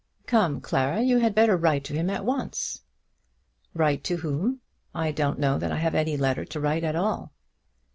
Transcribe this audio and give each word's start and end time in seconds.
Come, 0.25 0.61
Clara, 0.61 0.99
you 1.03 1.19
had 1.19 1.35
better 1.35 1.55
write 1.55 1.83
to 1.83 1.93
him 1.93 2.09
at 2.09 2.25
once." 2.25 2.81
"Write 3.75 4.03
to 4.05 4.15
whom? 4.17 4.59
I 4.95 5.11
don't 5.11 5.37
know 5.37 5.59
that 5.59 5.71
I 5.71 5.77
have 5.77 5.93
any 5.93 6.17
letter 6.17 6.43
to 6.43 6.59
write 6.59 6.83
at 6.83 6.95
all." 6.95 7.33